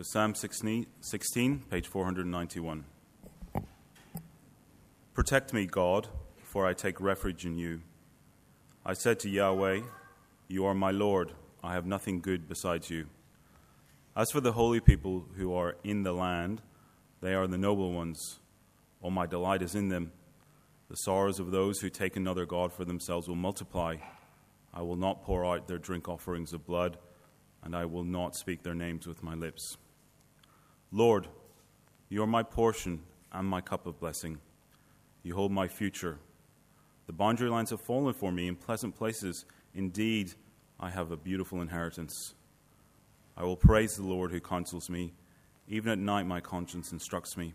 [0.00, 2.84] So, Psalm 16, 16, page 491.
[5.12, 6.08] Protect me, God,
[6.42, 7.82] for I take refuge in you.
[8.82, 9.82] I said to Yahweh,
[10.48, 11.32] You are my Lord,
[11.62, 13.08] I have nothing good besides you.
[14.16, 16.62] As for the holy people who are in the land,
[17.20, 18.38] they are the noble ones.
[19.02, 20.12] All my delight is in them.
[20.88, 23.96] The sorrows of those who take another God for themselves will multiply.
[24.72, 26.96] I will not pour out their drink offerings of blood,
[27.62, 29.76] and I will not speak their names with my lips.
[30.92, 31.28] Lord,
[32.08, 34.38] you are my portion and my cup of blessing.
[35.22, 36.18] You hold my future.
[37.06, 39.44] The boundary lines have fallen for me in pleasant places.
[39.72, 40.32] Indeed,
[40.80, 42.34] I have a beautiful inheritance.
[43.36, 45.12] I will praise the Lord who counsels me.
[45.68, 47.54] Even at night, my conscience instructs me.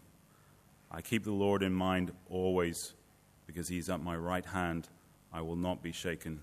[0.89, 2.93] I keep the Lord in mind always,
[3.47, 4.87] because he is at my right hand.
[5.33, 6.41] I will not be shaken.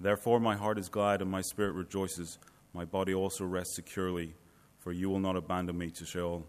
[0.00, 2.38] Therefore, my heart is glad and my spirit rejoices.
[2.72, 4.32] My body also rests securely,
[4.80, 6.44] for you will not abandon me to Sheol.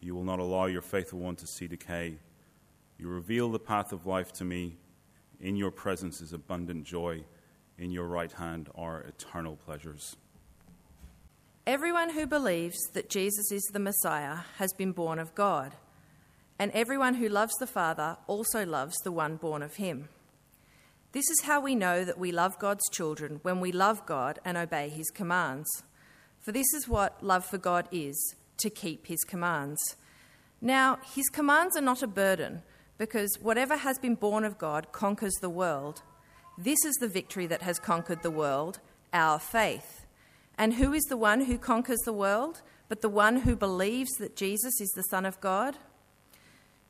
[0.00, 2.18] You will not allow your faithful one to see decay.
[2.98, 4.76] You reveal the path of life to me.
[5.40, 7.24] In your presence is abundant joy.
[7.78, 10.16] In your right hand are eternal pleasures.
[11.66, 15.76] Everyone who believes that Jesus is the Messiah has been born of God,
[16.58, 20.08] and everyone who loves the Father also loves the one born of him.
[21.12, 24.56] This is how we know that we love God's children when we love God and
[24.56, 25.68] obey his commands.
[26.42, 29.96] For this is what love for God is to keep his commands.
[30.60, 32.62] Now, his commands are not a burden,
[32.98, 36.02] because whatever has been born of God conquers the world.
[36.58, 38.80] This is the victory that has conquered the world,
[39.12, 40.04] our faith.
[40.58, 44.36] And who is the one who conquers the world but the one who believes that
[44.36, 45.78] Jesus is the Son of God?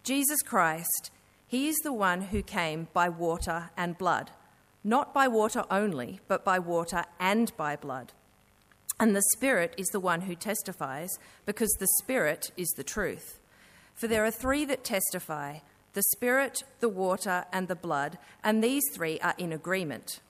[0.02, 1.12] Jesus Christ
[1.52, 4.30] he is the one who came by water and blood,
[4.82, 8.14] not by water only, but by water and by blood.
[9.02, 11.10] And the Spirit is the one who testifies,
[11.44, 13.40] because the Spirit is the truth.
[13.96, 15.58] For there are three that testify
[15.94, 20.20] the Spirit, the water, and the blood, and these three are in agreement.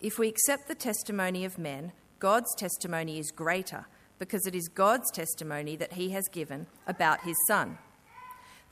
[0.00, 3.86] If we accept the testimony of men, God's testimony is greater,
[4.18, 7.78] because it is God's testimony that He has given about His Son.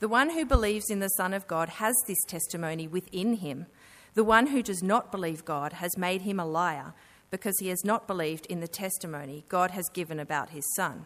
[0.01, 3.67] The one who believes in the Son of God has this testimony within him.
[4.15, 6.93] The one who does not believe God has made him a liar
[7.31, 11.05] because he has not believed in the testimony God has given about his Son.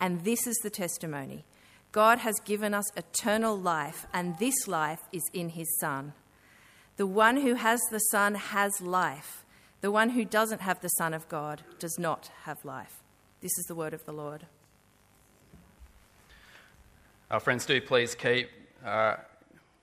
[0.00, 1.44] And this is the testimony
[1.92, 6.12] God has given us eternal life, and this life is in his Son.
[6.96, 9.44] The one who has the Son has life.
[9.80, 13.02] The one who doesn't have the Son of God does not have life.
[13.40, 14.46] This is the word of the Lord.
[17.30, 18.50] Our friends, do please keep
[18.84, 19.16] uh,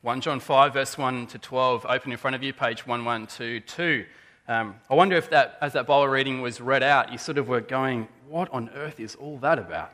[0.02, 4.06] 1 John 5, verse 1 to 12, open in front of you, page 1122.
[4.46, 7.48] Um, I wonder if that, as that Bible reading was read out, you sort of
[7.48, 9.94] were going, what on earth is all that about?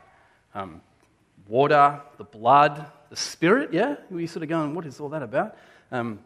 [0.56, 0.82] Um,
[1.48, 3.98] water, the blood, the spirit, yeah?
[4.10, 5.56] Were you sort of going, what is all that about?
[5.92, 6.20] Um,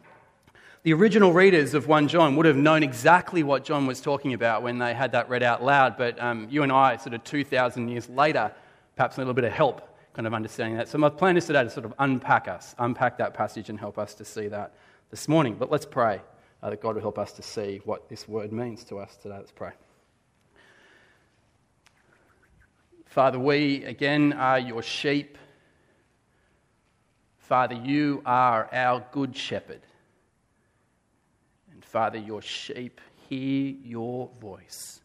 [0.83, 4.63] the original readers of 1 John would have known exactly what John was talking about
[4.63, 7.89] when they had that read out loud, but um, you and I, sort of 2,000
[7.89, 8.53] years later,
[8.95, 10.87] perhaps a little bit of help kind of understanding that.
[10.87, 13.97] So, my plan is today to sort of unpack us, unpack that passage, and help
[13.97, 14.73] us to see that
[15.09, 15.55] this morning.
[15.57, 16.21] But let's pray
[16.63, 19.35] uh, that God will help us to see what this word means to us today.
[19.35, 19.71] Let's pray.
[23.05, 25.37] Father, we again are your sheep.
[27.37, 29.81] Father, you are our good shepherd.
[31.73, 35.01] And Father, your sheep hear your voice.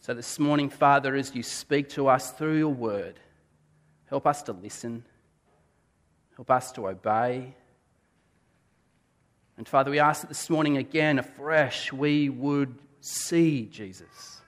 [0.00, 3.20] So, this morning, Father, as you speak to us through your word,
[4.06, 5.04] help us to listen,
[6.36, 7.54] help us to obey.
[9.58, 14.40] And Father, we ask that this morning again, afresh, we would see Jesus.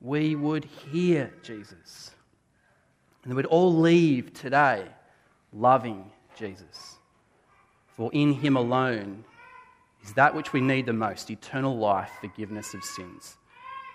[0.00, 2.10] We would hear Jesus.
[3.24, 4.84] And we would all leave today
[5.52, 6.96] loving Jesus.
[7.96, 9.24] For in him alone
[10.04, 13.36] is that which we need the most eternal life, forgiveness of sins.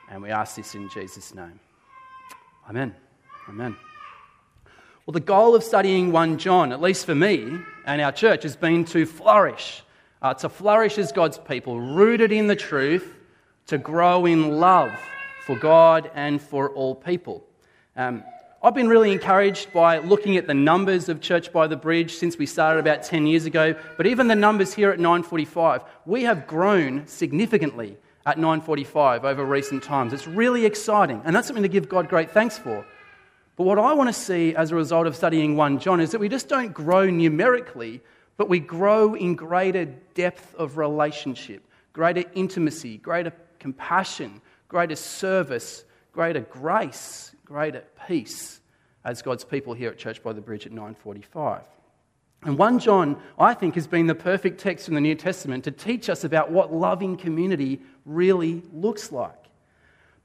[0.09, 1.59] And we ask this in Jesus' name.
[2.67, 2.95] Amen.
[3.47, 3.75] Amen.
[5.05, 8.55] Well, the goal of studying 1 John, at least for me and our church, has
[8.55, 9.83] been to flourish.
[10.21, 13.15] Uh, to flourish as God's people, rooted in the truth,
[13.67, 14.91] to grow in love
[15.45, 17.43] for God and for all people.
[17.95, 18.23] Um,
[18.63, 22.37] I've been really encouraged by looking at the numbers of Church by the Bridge since
[22.37, 25.81] we started about 10 years ago, but even the numbers here at 945.
[26.05, 30.13] We have grown significantly at 9:45 over recent times.
[30.13, 32.85] It's really exciting, and that's something to give God great thanks for.
[33.55, 36.19] But what I want to see as a result of studying 1 John is that
[36.19, 38.01] we just don't grow numerically,
[38.37, 41.63] but we grow in greater depth of relationship,
[41.93, 48.61] greater intimacy, greater compassion, greater service, greater grace, greater peace
[49.03, 51.61] as God's people here at Church by the Bridge at 945.
[52.43, 55.71] And 1 John, I think, has been the perfect text in the New Testament to
[55.71, 59.45] teach us about what loving community really looks like.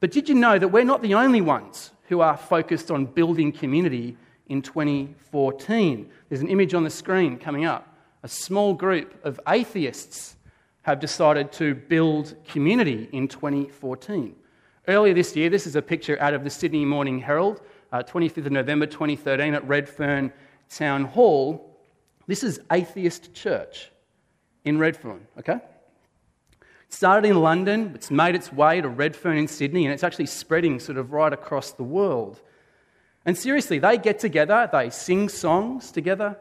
[0.01, 3.53] But did you know that we're not the only ones who are focused on building
[3.53, 4.17] community
[4.49, 6.11] in 2014?
[6.29, 7.96] There's an image on the screen coming up.
[8.27, 10.35] A small group of atheists
[10.83, 14.35] have decided to build community in 2014.
[14.89, 17.61] Earlier this year, this is a picture out of the Sydney Morning Herald,
[17.93, 20.33] uh, 25th of November 2013 at Redfern
[20.69, 21.79] Town Hall.
[22.27, 23.93] This is Atheist Church
[24.65, 25.61] in Redfern, okay?
[26.51, 30.27] It started in London, it's made its way to Redfern in Sydney, and it's actually
[30.27, 32.41] spreading sort of right across the world.
[33.25, 36.37] And seriously, they get together, they sing songs together,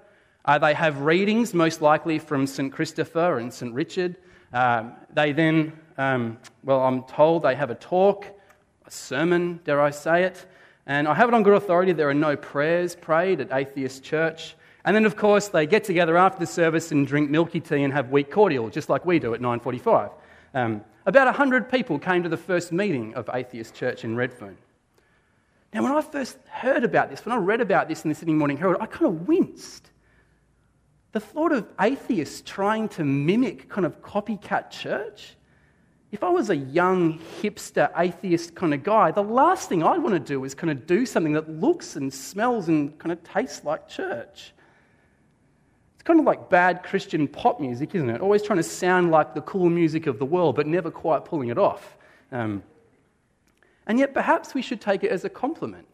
[0.45, 2.71] uh, they have readings, most likely from St.
[2.71, 3.73] Christopher and St.
[3.73, 4.15] Richard.
[4.53, 8.25] Um, they then, um, well, I'm told they have a talk,
[8.85, 10.45] a sermon, dare I say it.
[10.85, 14.55] And I have it on good authority there are no prayers prayed at Atheist Church.
[14.85, 17.91] And then, of course, they get together after the service and drink milky tea and
[17.91, 20.11] have weak cordial, just like we do at 9:45.
[20.53, 24.57] Um, about 100 people came to the first meeting of Atheist Church in Redfern.
[25.73, 28.35] Now, when I first heard about this, when I read about this in the Sydney
[28.35, 29.89] Morning Herald, I kind of winced.
[31.15, 35.37] The thought of atheists trying to mimic kind of copycat church.
[36.11, 40.15] If I was a young, hipster, atheist kind of guy, the last thing I'd want
[40.15, 43.63] to do is kind of do something that looks and smells and kind of tastes
[43.63, 44.51] like church
[45.93, 48.19] It's kind of like bad Christian pop music, isn't it?
[48.19, 51.47] Always trying to sound like the cool music of the world, but never quite pulling
[51.47, 51.95] it off.
[52.33, 52.61] Um,
[53.87, 55.87] and yet, perhaps we should take it as a compliment.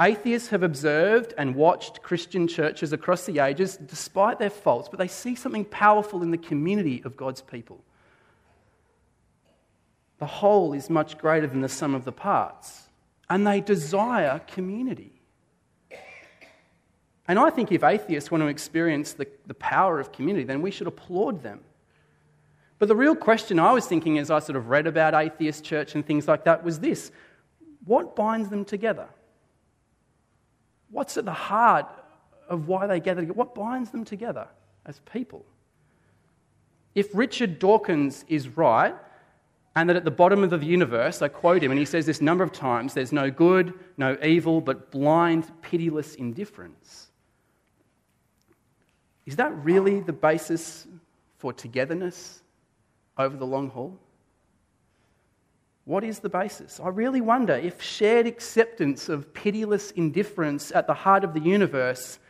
[0.00, 5.08] Atheists have observed and watched Christian churches across the ages, despite their faults, but they
[5.08, 7.84] see something powerful in the community of God's people.
[10.18, 12.88] The whole is much greater than the sum of the parts,
[13.28, 15.12] and they desire community.
[17.28, 20.70] And I think if atheists want to experience the, the power of community, then we
[20.70, 21.60] should applaud them.
[22.78, 25.94] But the real question I was thinking as I sort of read about atheist church
[25.94, 27.12] and things like that was this
[27.84, 29.08] what binds them together?
[30.92, 31.86] What's at the heart
[32.48, 33.36] of why they gather together?
[33.36, 34.46] What binds them together
[34.86, 35.44] as people?
[36.94, 38.94] If Richard Dawkins is right,
[39.74, 42.20] and that at the bottom of the universe, I quote him, and he says this
[42.20, 47.08] number of times there's no good, no evil, but blind, pitiless indifference.
[49.24, 50.86] Is that really the basis
[51.38, 52.42] for togetherness
[53.16, 53.98] over the long haul?
[55.84, 56.78] What is the basis?
[56.78, 62.20] I really wonder if shared acceptance of pitiless indifference at the heart of the universe,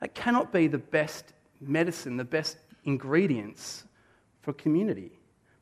[0.00, 3.84] that cannot be the best medicine, the best ingredients
[4.40, 5.12] for community.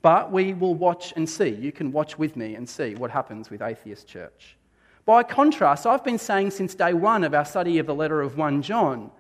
[0.01, 1.49] But we will watch and see.
[1.49, 4.57] You can watch with me and see what happens with Atheist Church.
[5.05, 8.39] By contrast, I've been saying since day one of our study of the letter of
[8.39, 9.11] 1 John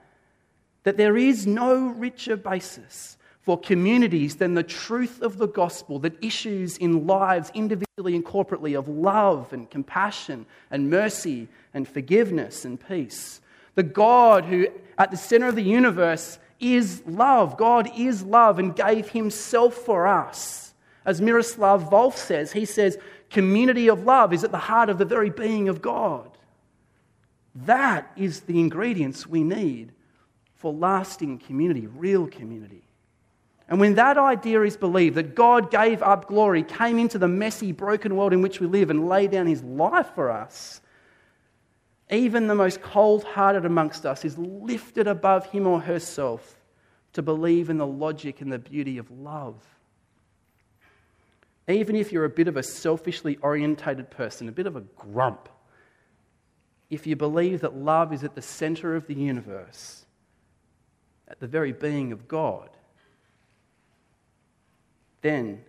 [0.85, 3.18] that there is no richer basis
[3.49, 8.79] for communities than the truth of the gospel that issues in lives individually and corporately
[8.79, 13.41] of love and compassion and mercy and forgiveness and peace.
[13.75, 14.69] The God who,
[14.99, 17.57] at the center of the universe, is love.
[17.57, 20.75] God is love and gave himself for us.
[21.07, 22.99] As Miroslav Volf says, he says,
[23.31, 26.37] community of love is at the heart of the very being of God.
[27.55, 29.93] That is the ingredients we need
[30.55, 32.83] for lasting community, real community.
[33.69, 37.73] And when that idea is believed, that God gave up glory, came into the messy,
[37.73, 40.81] broken world in which we live, and laid down his life for us,
[42.11, 46.57] even the most cold hearted amongst us is lifted above him or herself
[47.13, 49.63] to believe in the logic and the beauty of love.
[51.67, 55.51] Even if you're a bit of a selfishly orientated person, a bit of a grump,
[56.89, 60.07] if you believe that love is at the center of the universe,
[61.29, 62.71] at the very being of God,
[65.23, 65.63] then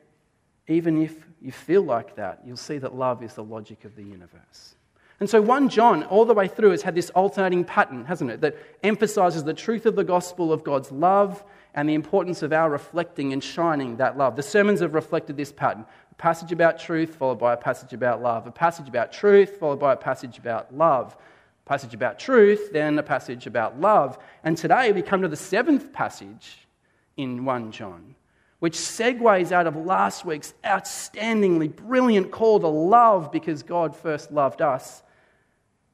[0.67, 4.03] even if you feel like that, you'll see that love is the logic of the
[4.03, 4.75] universe.
[5.19, 8.41] And so 1 John, all the way through, has had this alternating pattern, hasn't it?
[8.41, 12.69] That emphasizes the truth of the gospel of God's love and the importance of our
[12.69, 14.35] reflecting and shining that love.
[14.35, 18.21] The sermons have reflected this pattern a passage about truth, followed by a passage about
[18.21, 21.17] love, a passage about truth, followed by a passage about love
[21.65, 24.17] a passage about truth, then a passage about love.
[24.43, 26.67] And today we come to the seventh passage
[27.15, 28.15] in 1 John,
[28.59, 34.61] which segues out of last week's outstandingly brilliant call to love because God first loved
[34.61, 35.01] us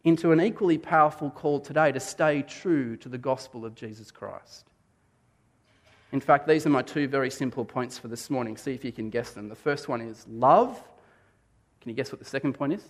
[0.03, 4.65] into an equally powerful call today to stay true to the gospel of Jesus Christ.
[6.11, 8.55] In fact, these are my two very simple points for this morning.
[8.55, 9.49] See if you can guess them.
[9.49, 10.81] The first one is love
[11.81, 12.83] Can you guess what the second point is?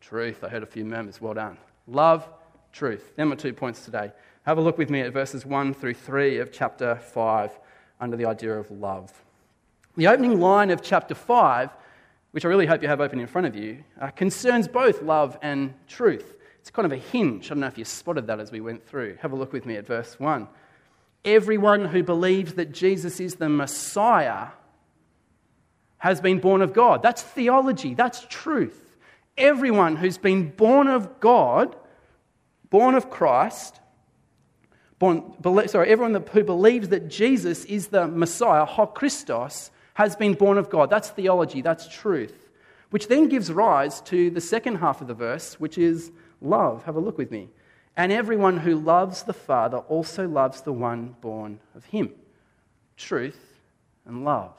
[0.00, 0.44] Truth.
[0.44, 1.20] I heard a few murmurs.
[1.20, 1.58] Well done.
[1.88, 2.28] Love,
[2.72, 3.16] truth.
[3.16, 4.12] Them are two points today.
[4.44, 7.58] Have a look with me at verses 1 through 3 of chapter 5
[8.00, 9.12] under the idea of love.
[9.96, 11.70] The opening line of chapter 5,
[12.30, 15.38] which I really hope you have open in front of you, uh, concerns both love
[15.42, 16.36] and truth.
[16.60, 17.46] It's kind of a hinge.
[17.46, 19.16] I don't know if you spotted that as we went through.
[19.20, 20.46] Have a look with me at verse 1.
[21.24, 24.48] Everyone who believes that Jesus is the Messiah
[25.98, 27.02] has been born of God.
[27.02, 28.96] That's theology, that's truth.
[29.36, 31.76] Everyone who's been born of God,
[32.70, 33.80] born of Christ,
[35.00, 35.32] born,
[35.66, 40.70] sorry, everyone who believes that Jesus is the Messiah, Ho Christos, has been born of
[40.70, 40.88] God.
[40.88, 42.50] That's theology, that's truth.
[42.90, 46.84] Which then gives rise to the second half of the verse, which is love.
[46.84, 47.48] Have a look with me.
[47.96, 52.12] And everyone who loves the Father also loves the one born of him.
[52.96, 53.58] Truth
[54.06, 54.54] and love.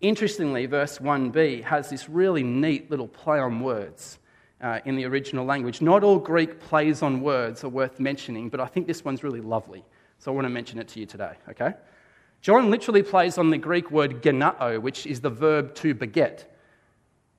[0.00, 4.18] Interestingly, verse 1b has this really neat little play on words
[4.60, 5.80] uh, in the original language.
[5.80, 9.40] Not all Greek plays on words are worth mentioning, but I think this one's really
[9.40, 9.84] lovely.
[10.18, 11.74] So I want to mention it to you today, okay?
[12.40, 16.52] John literally plays on the Greek word genao, which is the verb to beget.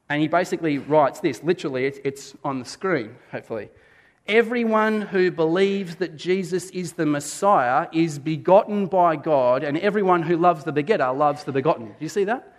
[0.09, 3.69] And he basically writes this literally, it's on the screen, hopefully.
[4.27, 10.35] Everyone who believes that Jesus is the Messiah is begotten by God, and everyone who
[10.35, 11.87] loves the begetter loves the begotten.
[11.87, 12.53] Do you see that?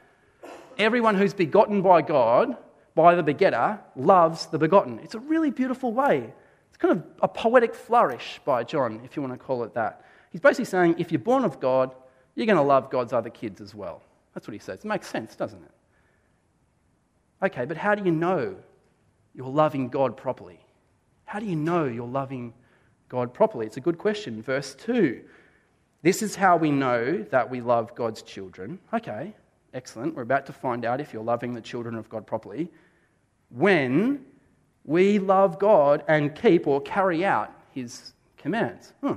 [0.78, 2.56] Everyone who's begotten by God,
[2.98, 4.98] by the begetter, loves the begotten.
[5.04, 6.32] It's a really beautiful way.
[6.68, 10.04] It's kind of a poetic flourish by John, if you want to call it that.
[10.32, 11.94] He's basically saying if you're born of God,
[12.34, 14.02] you're going to love God's other kids as well.
[14.34, 14.80] That's what he says.
[14.80, 15.70] It makes sense, doesn't it?
[17.46, 18.56] Okay, but how do you know
[19.32, 20.58] you're loving God properly?
[21.24, 22.52] How do you know you're loving
[23.08, 23.66] God properly?
[23.66, 24.42] It's a good question.
[24.42, 25.22] Verse 2
[26.02, 28.80] This is how we know that we love God's children.
[28.92, 29.36] Okay,
[29.72, 30.16] excellent.
[30.16, 32.68] We're about to find out if you're loving the children of God properly.
[33.50, 34.24] When
[34.84, 38.94] we love God and keep or carry out his commands.
[39.02, 39.14] Hmm.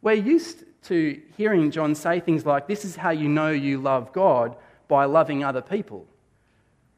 [0.00, 4.12] We're used to hearing John say things like, This is how you know you love
[4.12, 4.56] God
[4.88, 6.06] by loving other people.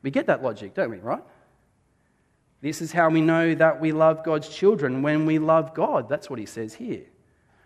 [0.02, 1.22] We get that logic, don't we, right?
[2.60, 6.08] This is how we know that we love God's children when we love God.
[6.08, 7.02] That's what he says here.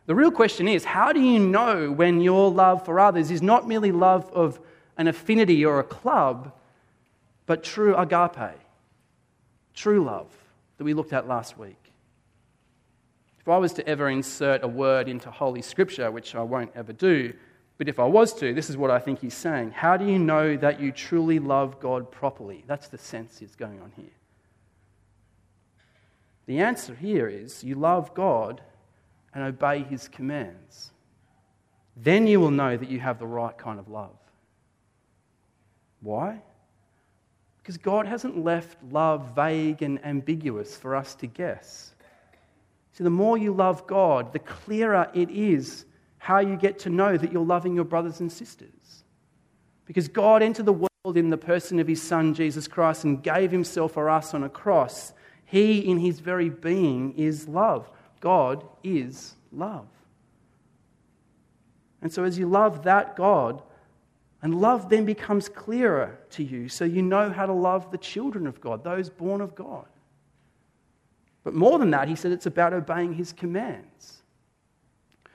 [0.06, 3.68] The real question is how do you know when your love for others is not
[3.68, 4.58] merely love of
[4.96, 6.52] an affinity or a club,
[7.48, 8.60] but true agape,
[9.74, 10.28] true love
[10.76, 11.92] that we looked at last week?
[13.40, 16.92] If I was to ever insert a word into Holy Scripture, which I won't ever
[16.92, 17.32] do,
[17.78, 19.70] but if I was to, this is what I think he's saying.
[19.70, 22.64] How do you know that you truly love God properly?
[22.66, 24.10] That's the sense that's going on here.
[26.44, 28.60] The answer here is you love God
[29.32, 30.90] and obey his commands.
[31.96, 34.16] Then you will know that you have the right kind of love.
[36.02, 36.42] Why?
[37.68, 41.94] Because God hasn't left love vague and ambiguous for us to guess.
[42.94, 45.84] See, the more you love God, the clearer it is
[46.16, 49.04] how you get to know that you're loving your brothers and sisters.
[49.84, 53.50] Because God entered the world in the person of his Son, Jesus Christ, and gave
[53.50, 55.12] himself for us on a cross
[55.44, 57.90] he, in his very being, is love.
[58.20, 59.88] God is love.
[62.00, 63.62] And so, as you love that God,
[64.42, 68.46] and love then becomes clearer to you, so you know how to love the children
[68.46, 69.86] of God, those born of God.
[71.44, 74.22] But more than that, he said it's about obeying his commands.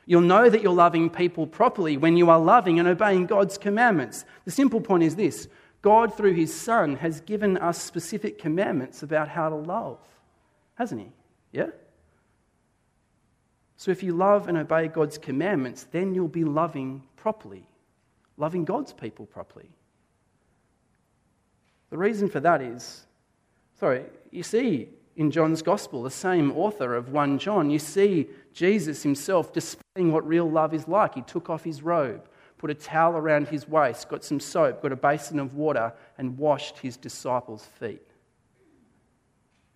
[0.06, 4.26] You'll know that you're loving people properly when you are loving and obeying God's commandments.
[4.46, 5.48] The simple point is this
[5.82, 10.00] God, through his Son, has given us specific commandments about how to love,
[10.76, 11.12] hasn't he?
[11.52, 11.68] Yeah?
[13.76, 17.68] So if you love and obey God's commandments, then you'll be loving properly,
[18.38, 19.70] loving God's people properly.
[21.90, 23.06] The reason for that is,
[23.80, 29.04] sorry, you see in John's Gospel, the same author of 1 John, you see Jesus
[29.04, 31.14] himself displaying what real love is like.
[31.14, 32.28] He took off his robe
[32.64, 36.38] put a towel around his waist, got some soap, got a basin of water, and
[36.38, 38.08] washed his disciples' feet.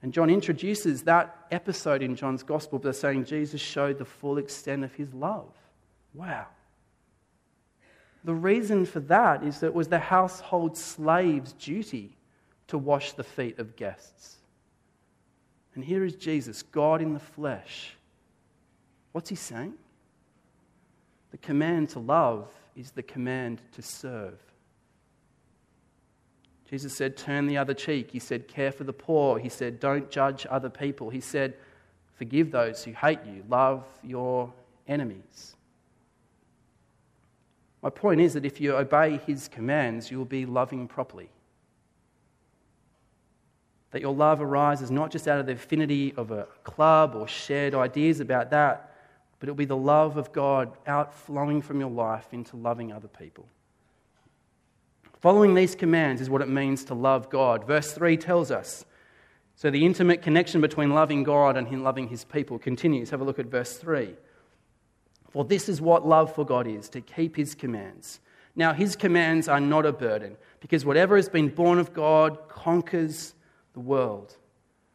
[0.01, 4.85] And John introduces that episode in John's gospel by saying Jesus showed the full extent
[4.85, 5.51] of his love.
[6.13, 6.45] Wow.
[8.23, 12.17] The reason for that is that it was the household slave's duty
[12.67, 14.37] to wash the feet of guests.
[15.75, 17.95] And here is Jesus, God in the flesh.
[19.11, 19.73] What's he saying?
[21.31, 24.39] The command to love is the command to serve.
[26.69, 28.11] Jesus said, Turn the other cheek.
[28.11, 29.39] He said, Care for the poor.
[29.39, 31.09] He said, Don't judge other people.
[31.09, 31.53] He said,
[32.15, 33.43] Forgive those who hate you.
[33.47, 34.51] Love your
[34.87, 35.56] enemies.
[37.81, 41.29] My point is that if you obey his commands, you will be loving properly.
[43.91, 47.73] That your love arises not just out of the affinity of a club or shared
[47.73, 48.93] ideas about that,
[49.39, 53.47] but it'll be the love of God outflowing from your life into loving other people.
[55.21, 57.65] Following these commands is what it means to love God.
[57.65, 58.85] Verse 3 tells us.
[59.55, 63.09] So the intimate connection between loving God and loving his people continues.
[63.09, 64.15] Have a look at verse 3.
[65.37, 68.21] For this is what love for God is to keep his commands.
[68.55, 73.35] Now, his commands are not a burden, because whatever has been born of God conquers
[73.73, 74.35] the world.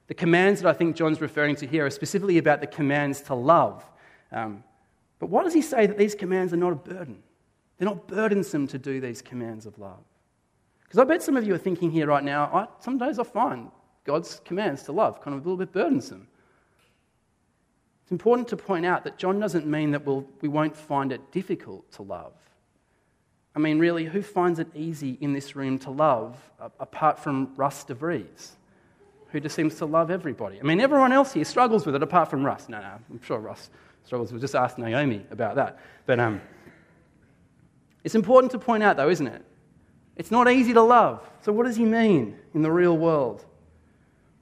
[0.09, 3.37] The commands that I think John's referring to here are specifically about the commands to
[3.37, 3.89] love.
[4.33, 4.65] Um,
[5.21, 7.23] but why does he say that these commands are not a burden?
[7.79, 10.03] They're not burdensome to do these commands of love.
[10.83, 13.23] Because I bet some of you are thinking here right now, I, some days I
[13.23, 13.71] find
[14.03, 16.27] God's commands to love kind of a little bit burdensome.
[18.03, 21.33] It's important to point out that John doesn't mean that we'll, we won't find it
[21.33, 22.33] difficult to love.
[23.55, 26.39] I mean, really, who finds it easy in this room to love
[26.81, 28.53] apart from Russ DeVries,
[29.29, 30.59] who just seems to love everybody?
[30.59, 32.69] I mean, everyone else here struggles with it apart from Russ.
[32.69, 33.69] No, no, I'm sure Russ
[34.05, 34.33] struggles.
[34.33, 35.79] We'll just ask Naomi about that.
[36.07, 36.41] But um,
[38.05, 39.45] it's important to point out, though, isn't it?
[40.17, 41.29] It's not easy to love.
[41.43, 43.45] So, what does he mean in the real world?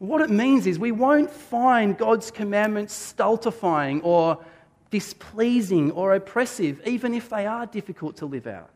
[0.00, 4.42] What it means is we won't find God's commandments stultifying or
[4.90, 8.70] displeasing or oppressive, even if they are difficult to live out.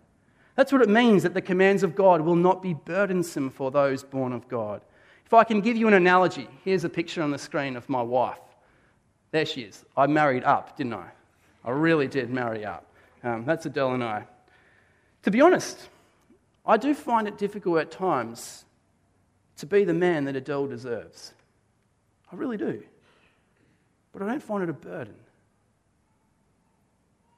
[0.55, 4.05] That's what it means that the commands of God will not be burdensome for those
[4.05, 4.83] born of God.
[5.25, 8.03] If I can give you an analogy, here's a picture on the screen of my
[8.03, 8.39] wife.
[9.31, 9.83] There she is.
[9.97, 11.09] I married up, didn't I?
[11.65, 12.85] I really did marry up.
[13.23, 14.25] Um, that's Adele and I.
[15.23, 15.89] To be honest,
[16.67, 18.67] I do find it difficult at times
[19.59, 21.35] to be the man that Adele deserves.
[22.33, 22.83] I really do.
[24.13, 25.15] But I don't find it a burden.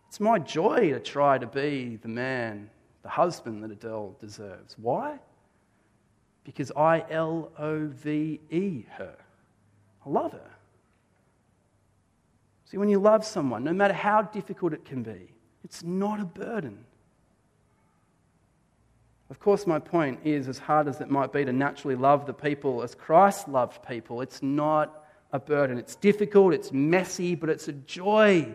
[0.08, 2.70] It's my joy to try to be the man,
[3.02, 4.76] the husband that Adele deserves.
[4.78, 5.18] Why?
[6.44, 9.16] Because I L O V E her.
[10.04, 10.50] I love her.
[12.64, 15.28] See, when you love someone, no matter how difficult it can be,
[15.64, 16.84] it's not a burden.
[19.28, 22.32] Of course, my point is as hard as it might be to naturally love the
[22.32, 25.78] people as Christ loved people, it's not a burden.
[25.78, 28.54] It's difficult, it's messy, but it's a joy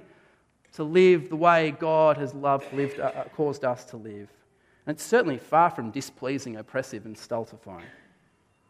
[0.74, 4.30] to live the way God has loved, lived, uh, uh, caused us to live.
[4.86, 7.86] And it's certainly far from displeasing, oppressive, and stultifying.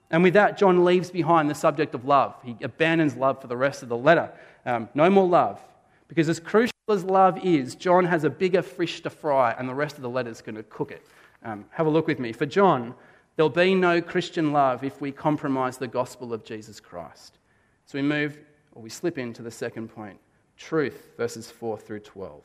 [0.10, 2.36] And with that, John leaves behind the subject of love.
[2.44, 4.32] He abandons love for the rest of the letter.
[4.66, 5.62] Um, no more love.
[6.08, 9.74] Because as crucial as love is, John has a bigger fish to fry, and the
[9.74, 11.06] rest of the letter is going to cook it.
[11.43, 12.32] Um, have a look with me.
[12.34, 12.93] For John,
[13.36, 17.38] there'll be no Christian love if we compromise the gospel of Jesus Christ.
[17.86, 18.39] So we move,
[18.73, 20.19] or we slip into the second point
[20.58, 22.41] truth, verses 4 through 12.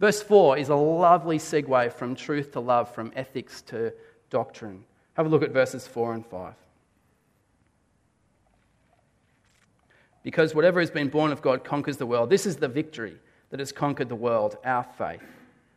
[0.00, 3.92] Verse 4 is a lovely segue from truth to love, from ethics to
[4.30, 4.84] doctrine.
[5.14, 6.54] Have a look at verses 4 and 5.
[10.22, 12.30] Because whatever has been born of God conquers the world.
[12.30, 13.16] This is the victory
[13.50, 15.22] that has conquered the world, our faith.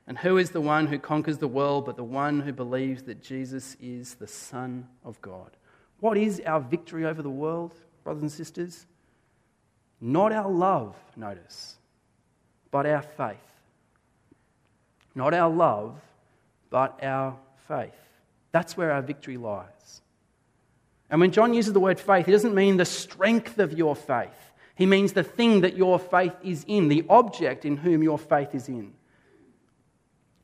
[0.08, 3.22] And who is the one who conquers the world but the one who believes that
[3.22, 5.52] Jesus is the Son of God?
[6.00, 8.86] What is our victory over the world, brothers and sisters?
[10.02, 11.78] Not our love, notice,
[12.72, 13.38] but our faith.
[15.14, 16.02] Not our love,
[16.72, 17.38] but our
[17.68, 17.94] faith.
[18.52, 20.02] That's where our victory lies.
[21.10, 24.30] And when John uses the word faith, he doesn't mean the strength of your faith.
[24.76, 28.56] He means the thing that your faith is in, the object in whom your faith
[28.56, 28.94] is in.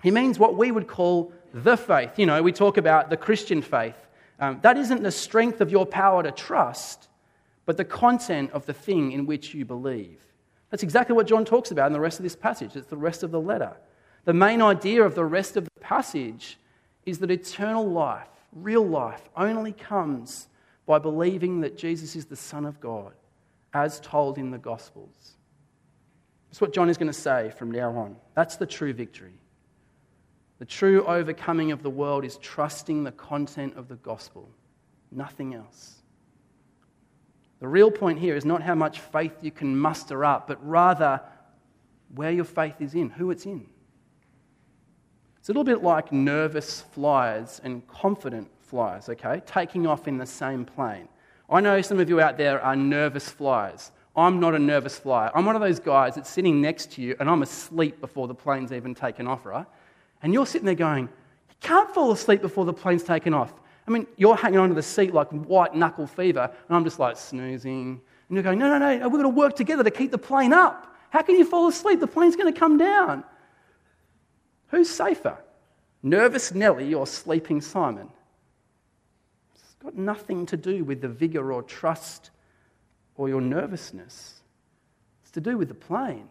[0.04, 2.20] He means what we would call the faith.
[2.20, 3.96] You know, we talk about the Christian faith.
[4.40, 7.10] Um, that isn't the strength of your power to trust,
[7.66, 10.20] but the content of the thing in which you believe.
[10.70, 12.76] That's exactly what John talks about in the rest of this passage.
[12.76, 13.76] It's the rest of the letter.
[14.26, 16.58] The main idea of the rest of the passage
[17.06, 20.48] is that eternal life, real life, only comes
[20.86, 23.14] by believing that Jesus is the Son of God,
[23.74, 25.36] as told in the Gospels.
[26.50, 28.18] That's what John is going to say from now on.
[28.36, 29.34] That's the true victory.
[30.60, 34.50] The true overcoming of the world is trusting the content of the gospel,
[35.12, 36.02] nothing else.
[37.60, 41.22] The real point here is not how much faith you can muster up, but rather
[42.14, 43.68] where your faith is in, who it's in.
[45.40, 49.42] It's a little bit like nervous flyers and confident flyers, okay?
[49.46, 51.08] Taking off in the same plane.
[51.50, 53.92] I know some of you out there are nervous flyers.
[54.16, 55.32] I'm not a nervous flyer.
[55.34, 58.36] I'm one of those guys that's sitting next to you and I'm asleep before the
[58.36, 59.66] plane's even taken off, right?
[60.22, 63.54] And you're sitting there going, You can't fall asleep before the plane's taken off.
[63.88, 67.18] I mean, you're hanging onto the seat like white knuckle fever, and I'm just like
[67.18, 68.02] snoozing.
[68.30, 70.54] And you're going, No, no, no, we're going to work together to keep the plane
[70.54, 70.96] up.
[71.10, 72.00] How can you fall asleep?
[72.00, 73.24] The plane's going to come down.
[74.68, 75.38] Who's safer?
[76.04, 78.10] Nervous Nellie or sleeping Simon?
[79.56, 82.32] It's got nothing to do with the vigour or trust
[83.16, 84.42] or your nervousness.
[85.24, 86.28] It's to do with the plane.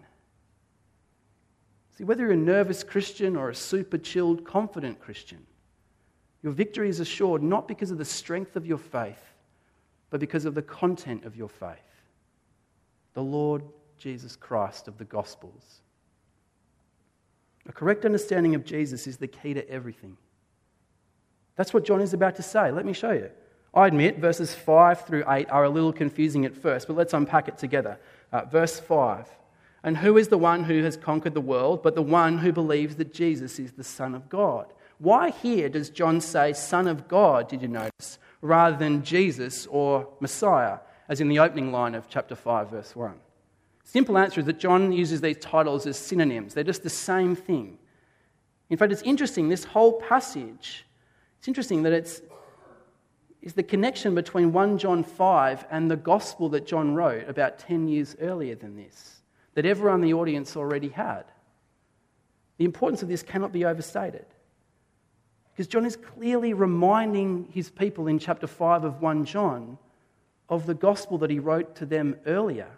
[1.96, 5.46] See, whether you're a nervous Christian or a super chilled, confident Christian,
[6.42, 9.22] your victory is assured not because of the strength of your faith,
[10.10, 11.80] but because of the content of your faith
[13.14, 13.62] the Lord
[13.96, 15.80] Jesus Christ of the Gospels.
[17.66, 20.18] A correct understanding of Jesus is the key to everything.
[21.56, 22.70] That's what John is about to say.
[22.70, 23.30] Let me show you.
[23.72, 27.48] I admit verses 5 through 8 are a little confusing at first, but let's unpack
[27.48, 27.98] it together.
[28.32, 29.26] Uh, verse 5
[29.86, 32.96] And who is the one who has conquered the world but the one who believes
[32.96, 34.66] that Jesus is the Son of God?
[34.98, 40.08] Why here does John say Son of God, did you notice, rather than Jesus or
[40.20, 43.14] Messiah, as in the opening line of chapter 5, verse 1?
[43.84, 46.52] Simple answer is that John uses these titles as synonyms.
[46.52, 47.78] They're just the same thing.
[48.68, 50.84] In fact, it's interesting, this whole passage,
[51.38, 52.20] it's interesting that it's
[53.40, 57.86] is the connection between 1 John 5 and the gospel that John wrote about 10
[57.86, 59.15] years earlier than this,
[59.56, 61.24] that everyone in the audience already had.
[62.58, 64.26] The importance of this cannot be overstated.
[65.50, 69.78] Because John is clearly reminding his people in chapter 5 of 1 John
[70.50, 72.68] of the gospel that he wrote to them earlier.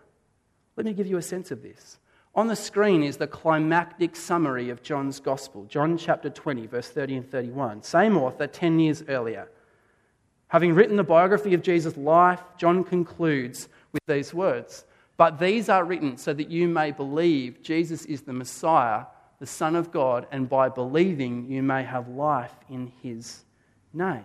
[0.76, 1.98] Let me give you a sense of this.
[2.36, 7.16] On the screen is the climactic summary of John's Gospel, John chapter 20, verse 30
[7.16, 7.82] and 31.
[7.82, 9.48] Same author, 10 years earlier.
[10.46, 14.84] Having written the biography of Jesus' life, John concludes with these words
[15.18, 19.04] But these are written so that you may believe Jesus is the Messiah,
[19.40, 23.44] the Son of God, and by believing you may have life in his
[23.92, 24.24] name.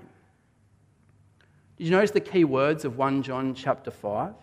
[1.78, 4.36] Did you notice the key words of 1 John chapter 5?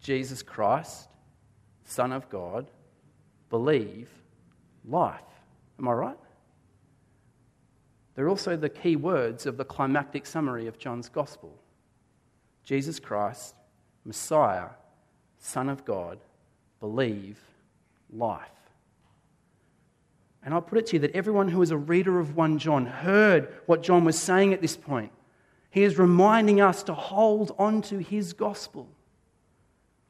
[0.00, 1.08] Jesus Christ,
[1.84, 2.70] Son of God,
[3.50, 4.08] believe,
[4.88, 5.20] life.
[5.80, 6.18] Am I right?
[8.14, 11.58] They're also the key words of the climactic summary of John's Gospel
[12.62, 13.54] Jesus Christ,
[14.04, 14.68] Messiah,
[15.38, 16.18] Son of God,
[16.80, 17.38] believe,
[18.12, 18.48] life.
[20.44, 22.86] And I'll put it to you that everyone who is a reader of 1 John
[22.86, 25.12] heard what John was saying at this point.
[25.70, 28.88] He is reminding us to hold on to his gospel.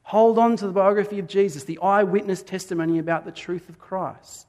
[0.03, 4.47] Hold on to the biography of Jesus, the eyewitness testimony about the truth of Christ.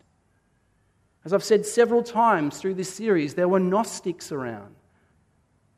[1.24, 4.74] As I've said several times through this series, there were Gnostics around.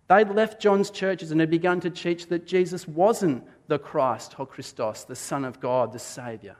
[0.08, 4.46] They'd left John's churches and had begun to teach that Jesus wasn't the Christ, or
[4.46, 6.56] Christos, the Son of God, the Saviour.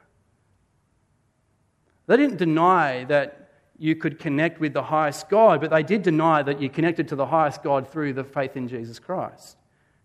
[2.07, 6.43] They didn't deny that you could connect with the highest God, but they did deny
[6.43, 9.59] that you connected to the highest God through the faith in Jesus Christ,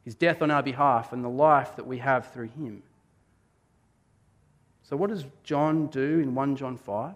[0.04, 2.84] his death on our behalf, and the life that we have through him.
[4.84, 7.16] So, what does John do in 1 John 5?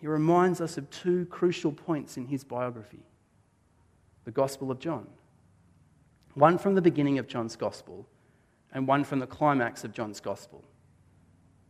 [0.00, 3.02] He reminds us of two crucial points in his biography
[4.24, 5.08] the Gospel of John.
[6.34, 8.06] One from the beginning of John's Gospel,
[8.72, 10.62] and one from the climax of John's Gospel.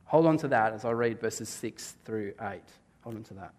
[0.05, 2.61] Hold on to that as I read verses 6 through 8.
[3.03, 3.53] Hold on to that.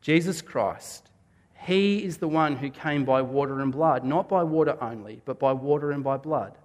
[0.00, 1.08] Jesus Christ,
[1.54, 5.38] He is the one who came by water and blood, not by water only, but
[5.38, 6.56] by water and by blood.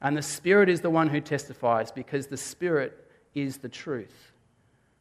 [0.00, 4.32] And the Spirit is the one who testifies, because the Spirit is the truth.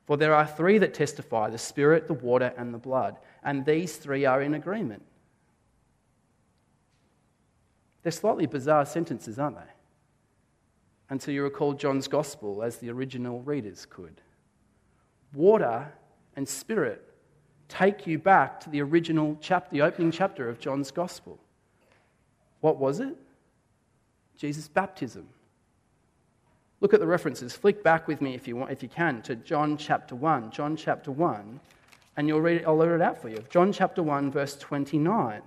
[0.06, 3.18] For there are three that testify the Spirit, the water, and the blood.
[3.44, 5.04] And these three are in agreement.
[8.02, 9.72] They're slightly bizarre sentences, aren't they?
[11.10, 14.22] Until you recall John's Gospel as the original readers could.
[15.34, 15.92] Water
[16.36, 17.04] and Spirit
[17.70, 21.40] take you back to the original chapter, the opening chapter of John's Gospel.
[22.62, 23.16] What was it?
[24.38, 25.28] Jesus' baptism.
[26.80, 27.56] Look at the references.
[27.56, 30.52] Flick back with me if you, want, if you can to John chapter 1.
[30.52, 31.60] John chapter 1,
[32.18, 33.44] and you'll read it, I'll read it out for you.
[33.50, 35.42] John chapter 1, verse 29.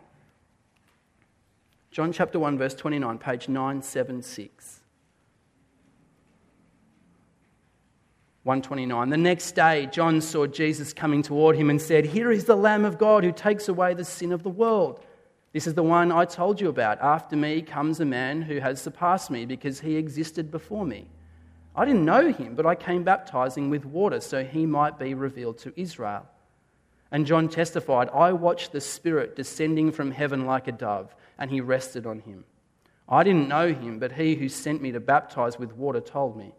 [1.92, 4.79] John chapter 1, verse 29, page 976.
[8.44, 9.10] 129.
[9.10, 12.86] The next day, John saw Jesus coming toward him and said, Here is the Lamb
[12.86, 15.00] of God who takes away the sin of the world.
[15.52, 17.00] This is the one I told you about.
[17.00, 21.06] After me comes a man who has surpassed me because he existed before me.
[21.76, 25.58] I didn't know him, but I came baptizing with water so he might be revealed
[25.58, 26.26] to Israel.
[27.12, 31.60] And John testified, I watched the Spirit descending from heaven like a dove, and he
[31.60, 32.44] rested on him.
[33.08, 36.52] I didn't know him, but he who sent me to baptize with water told me,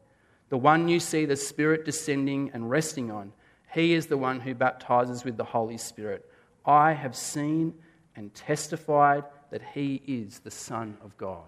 [0.52, 3.32] The one you see the Spirit descending and resting on,
[3.74, 6.30] he is the one who baptizes with the Holy Spirit.
[6.66, 7.74] I have seen
[8.18, 11.48] and testified that he is the Son of God.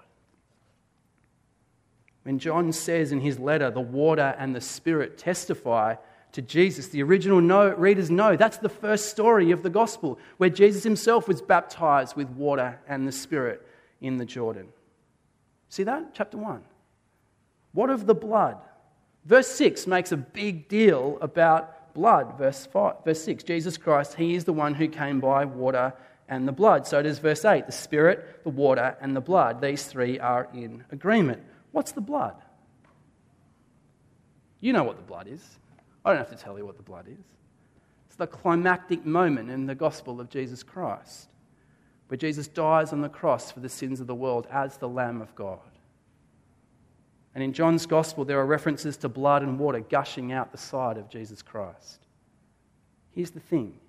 [2.24, 5.96] When John says in his letter, the water and the Spirit testify
[6.32, 6.88] to Jesus.
[6.88, 11.28] The original know, readers know that's the first story of the gospel, where Jesus himself
[11.28, 13.68] was baptized with water and the Spirit
[14.00, 14.70] in the Jordan.
[15.68, 16.13] See that?
[16.13, 16.63] Chapter 1.
[17.74, 18.62] What of the blood?
[19.26, 22.38] Verse 6 makes a big deal about blood.
[22.38, 25.94] Verse, 5, verse 6 Jesus Christ, He is the one who came by water
[26.28, 26.88] and the blood.
[26.88, 29.62] So does verse 8 the Spirit, the water, and the blood.
[29.62, 31.42] These three are in agreement.
[31.72, 32.36] What's the blood?
[34.60, 35.60] You know what the blood is.
[36.06, 37.26] I don't have to tell you what the blood is.
[38.08, 41.30] It's the climactic moment in the gospel of Jesus Christ,
[42.08, 45.22] where Jesus dies on the cross for the sins of the world as the Lamb
[45.22, 45.60] of God.
[47.36, 50.98] And in John's gospel, there are references to blood and water gushing out the side
[50.98, 52.06] of Jesus Christ.
[53.12, 53.80] Here's the thing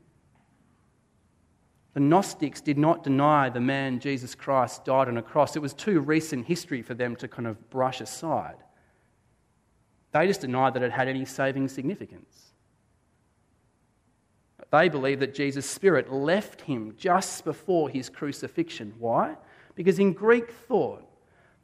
[1.95, 5.55] the Gnostics did not deny the man Jesus Christ died on a cross.
[5.55, 8.57] It was too recent history for them to kind of brush aside.
[10.11, 12.53] They just denied that it had any saving significance.
[14.73, 18.95] They believed that Jesus' spirit left him just before his crucifixion.
[18.99, 19.37] Why?
[19.77, 21.04] Because in Greek thought,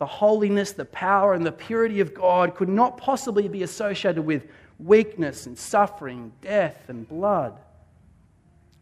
[0.00, 4.46] the holiness, the power, and the purity of God could not possibly be associated with
[4.78, 7.60] weakness and suffering, death and blood.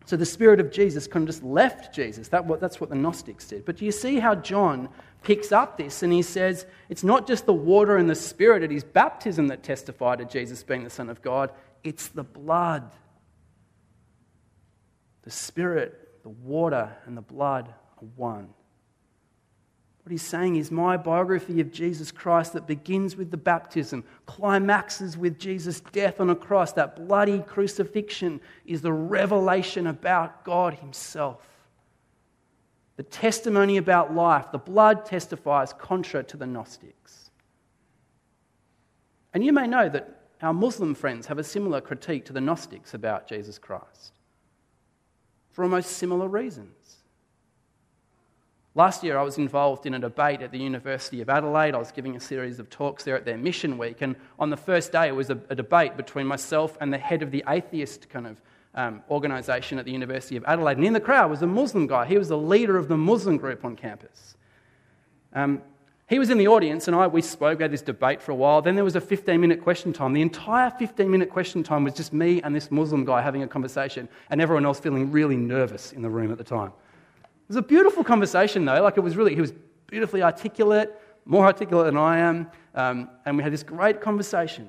[0.06, 2.28] So the Spirit of Jesus kind of just left Jesus.
[2.28, 3.64] That, that's what the Gnostics did.
[3.64, 4.88] But do you see how John
[5.24, 8.70] picks up this and he says it's not just the water and the Spirit at
[8.70, 11.50] his baptism that testify to Jesus being the Son of God,
[11.82, 12.88] it's the blood.
[15.22, 18.50] The Spirit, the water, and the blood are one.
[20.08, 25.18] What he's saying is, my biography of Jesus Christ that begins with the baptism, climaxes
[25.18, 31.46] with Jesus' death on a cross, that bloody crucifixion, is the revelation about God Himself.
[32.96, 37.30] The testimony about life, the blood testifies contra to the Gnostics.
[39.34, 42.94] And you may know that our Muslim friends have a similar critique to the Gnostics
[42.94, 44.14] about Jesus Christ
[45.50, 46.97] for almost similar reasons.
[48.78, 51.74] Last year, I was involved in a debate at the University of Adelaide.
[51.74, 54.02] I was giving a series of talks there at their mission week.
[54.02, 57.24] And on the first day, it was a, a debate between myself and the head
[57.24, 58.36] of the atheist kind of
[58.76, 60.76] um, organisation at the University of Adelaide.
[60.76, 62.06] And in the crowd was a Muslim guy.
[62.06, 64.36] He was the leader of the Muslim group on campus.
[65.32, 65.60] Um,
[66.08, 68.36] he was in the audience, and I, we spoke, we had this debate for a
[68.36, 68.62] while.
[68.62, 70.12] Then there was a 15 minute question time.
[70.12, 73.48] The entire 15 minute question time was just me and this Muslim guy having a
[73.48, 76.70] conversation, and everyone else feeling really nervous in the room at the time.
[77.48, 78.82] It was a beautiful conversation, though.
[78.82, 79.54] Like, it was really, he was
[79.86, 82.50] beautifully articulate, more articulate than I am.
[82.74, 84.68] Um, and we had this great conversation.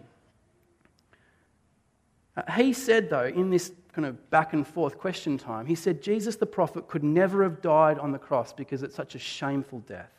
[2.38, 6.02] Uh, he said, though, in this kind of back and forth question time, he said,
[6.02, 9.80] Jesus the prophet could never have died on the cross because it's such a shameful
[9.80, 10.14] death.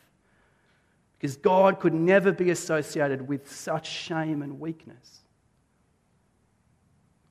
[1.18, 5.20] Because God could never be associated with such shame and weakness.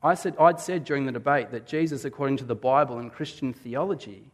[0.01, 3.53] I said, I'd said during the debate that Jesus, according to the Bible and Christian
[3.53, 4.31] theology,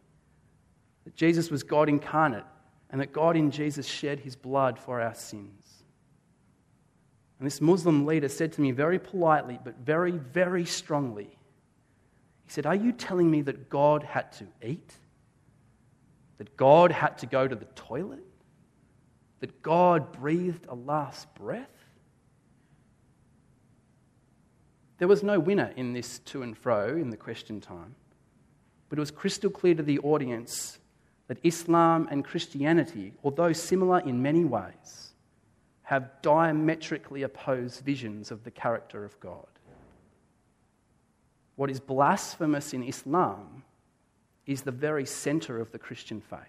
[1.06, 2.44] that Jesus was God incarnate
[2.90, 5.84] and that God in Jesus shed his blood for our sins.
[7.38, 11.38] And this Muslim leader said to me very politely, but very, very strongly,
[12.44, 14.94] he said, Are you telling me that God had to eat?
[16.38, 18.26] That God had to go to the toilet?
[19.38, 21.70] That God breathed a last breath?
[24.98, 27.94] There was no winner in this to and fro in the question time,
[28.88, 30.78] but it was crystal clear to the audience
[31.28, 35.12] that Islam and Christianity, although similar in many ways,
[35.82, 39.46] have diametrically opposed visions of the character of God.
[41.56, 43.62] What is blasphemous in Islam
[44.46, 46.40] is the very center of the Christian faith.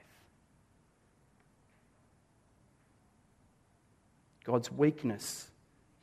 [4.43, 5.49] God's weakness,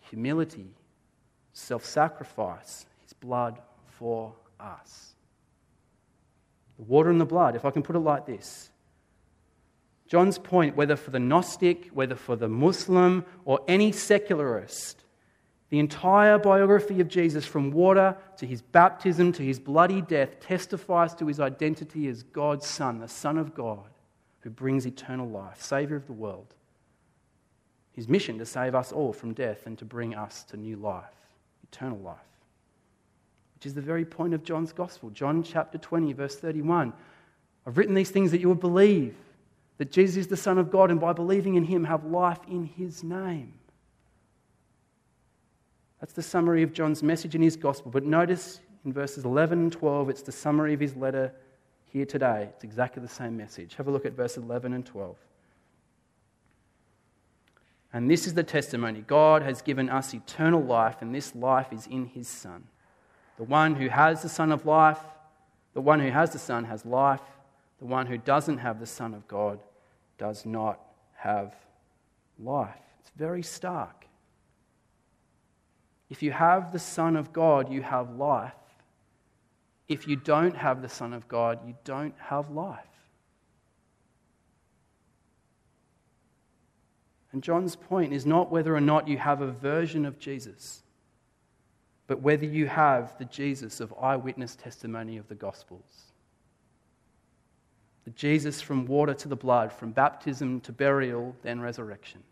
[0.00, 0.68] humility,
[1.52, 5.13] self sacrifice, his blood for us.
[6.86, 8.70] Water and the blood, if I can put it like this.
[10.06, 15.04] John's point, whether for the Gnostic, whether for the Muslim, or any secularist,
[15.70, 21.14] the entire biography of Jesus, from water to his baptism to his bloody death, testifies
[21.14, 23.88] to his identity as God's Son, the Son of God,
[24.40, 26.54] who brings eternal life, Saviour of the world.
[27.92, 31.04] His mission to save us all from death and to bring us to new life,
[31.62, 32.33] eternal life
[33.64, 35.08] which is the very point of John's gospel.
[35.08, 36.92] John chapter 20, verse 31.
[37.66, 39.16] I've written these things that you would believe
[39.78, 42.66] that Jesus is the Son of God, and by believing in him, have life in
[42.66, 43.54] his name.
[45.98, 47.90] That's the summary of John's message in his gospel.
[47.90, 51.32] But notice in verses 11 and 12, it's the summary of his letter
[51.90, 52.50] here today.
[52.54, 53.76] It's exactly the same message.
[53.76, 55.16] Have a look at verse 11 and 12.
[57.94, 61.86] And this is the testimony God has given us eternal life, and this life is
[61.86, 62.64] in his Son.
[63.36, 65.00] The one who has the Son of life,
[65.74, 67.20] the one who has the Son has life.
[67.80, 69.58] The one who doesn't have the Son of God
[70.16, 70.80] does not
[71.16, 71.54] have
[72.38, 72.80] life.
[73.00, 74.06] It's very stark.
[76.08, 78.52] If you have the Son of God, you have life.
[79.88, 82.78] If you don't have the Son of God, you don't have life.
[87.32, 90.83] And John's point is not whether or not you have a version of Jesus,
[92.06, 96.12] but whether you have the Jesus of eyewitness testimony of the Gospels.
[98.04, 102.22] The Jesus from water to the blood, from baptism to burial, then resurrection.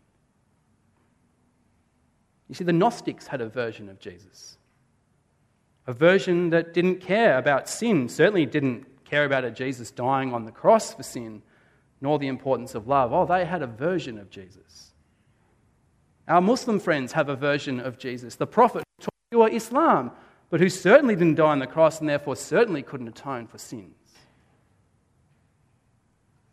[2.47, 4.57] You see, the Gnostics had a version of Jesus.
[5.87, 10.45] A version that didn't care about sin, certainly didn't care about a Jesus dying on
[10.45, 11.41] the cross for sin,
[11.99, 13.11] nor the importance of love.
[13.11, 14.91] Oh, they had a version of Jesus.
[16.27, 18.82] Our Muslim friends have a version of Jesus, the Prophet
[19.33, 20.11] who are Islam,
[20.49, 23.95] but who certainly didn't die on the cross and therefore certainly couldn't atone for sins.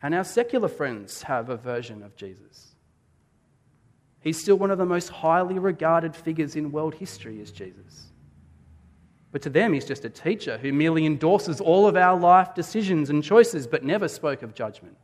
[0.02, 2.74] And our secular friends have a version of Jesus.
[4.20, 8.06] He's still one of the most highly regarded figures in world history, is Jesus.
[9.32, 13.10] But to them, he's just a teacher who merely endorses all of our life decisions
[13.10, 14.96] and choices, but never spoke of judgment.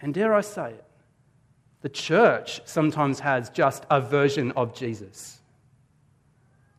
[0.00, 0.84] And dare I say it,
[1.82, 5.37] the church sometimes has just a version of Jesus.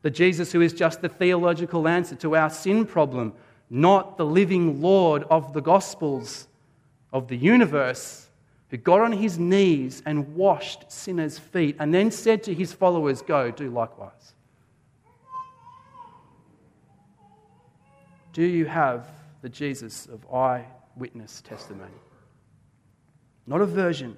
[0.01, 3.33] The Jesus who is just the theological answer to our sin problem,
[3.69, 6.47] not the living Lord of the Gospels
[7.12, 8.27] of the universe,
[8.69, 13.21] who got on his knees and washed sinners' feet and then said to his followers,
[13.21, 14.33] Go, do likewise.
[18.31, 19.07] Do you have
[19.41, 21.91] the Jesus of eyewitness testimony?
[23.47, 24.17] Not a version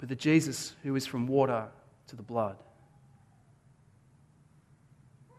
[0.00, 1.68] but the Jesus who is from water
[2.08, 2.56] to the blood.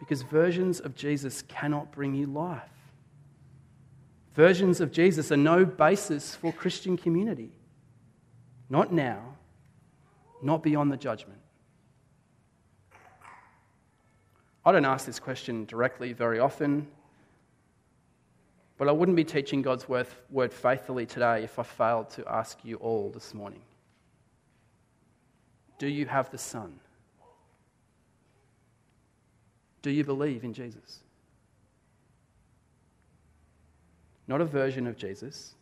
[0.01, 2.63] Because versions of Jesus cannot bring you life.
[4.33, 7.51] Versions of Jesus are no basis for Christian community.
[8.67, 9.35] Not now,
[10.41, 11.39] not beyond the judgment.
[14.65, 16.87] I don't ask this question directly very often,
[18.77, 22.77] but I wouldn't be teaching God's word faithfully today if I failed to ask you
[22.77, 23.61] all this morning.
[25.77, 26.79] Do you have the Son?
[29.81, 30.99] Do you believe in Jesus?
[34.27, 35.55] Not a version of Jesus,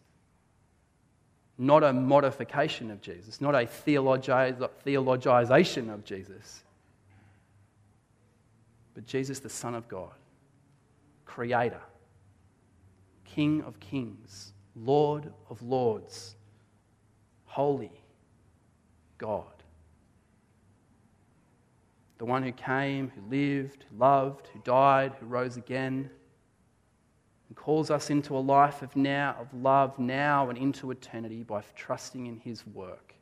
[1.57, 6.63] not a modification of Jesus, not a theologization of Jesus,
[8.93, 10.11] but Jesus, the Son of God,
[11.25, 11.81] Creator,
[13.23, 16.35] King of kings, Lord of lords,
[17.45, 17.91] Holy
[19.17, 19.58] God
[22.19, 26.09] the one who came, who lived, who loved, who died, who rose again,
[27.47, 31.63] and calls us into a life of now, of love now and into eternity by
[31.75, 33.15] trusting in his work.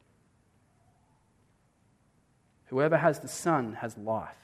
[2.66, 4.36] Whoever has the Son has life.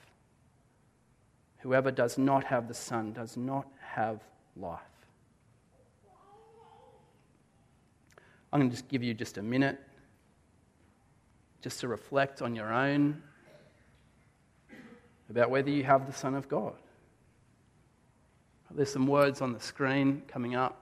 [1.58, 4.22] Whoever does not have the Son does not have
[4.56, 4.80] life.
[8.52, 9.80] I'm going to just give you just a minute
[11.62, 13.22] just to reflect on your own
[15.30, 16.74] about whether you have the Son of God.
[18.76, 20.80] There's some words on the screen coming up.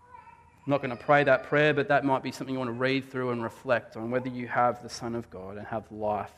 [0.00, 2.74] I'm not going to pray that prayer, but that might be something you want to
[2.74, 6.30] read through and reflect on whether you have the Son of God and have life.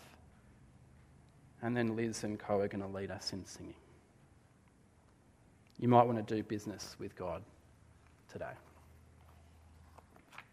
[1.63, 3.75] And then Liz and Co are going to lead us in singing.
[5.79, 7.43] You might want to do business with God
[8.33, 8.53] today.